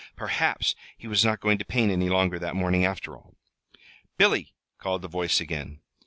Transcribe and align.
Perhaps 0.15 0.73
he 0.97 1.05
was 1.07 1.23
not 1.23 1.39
going 1.39 1.59
to 1.59 1.63
paint 1.63 1.91
any 1.91 2.09
longer 2.09 2.39
that 2.39 2.55
morning, 2.55 2.83
after 2.83 3.15
all. 3.15 3.35
"Billy!" 4.17 4.55
called 4.79 5.03
the 5.03 5.07
voice 5.07 5.39
again. 5.39 5.79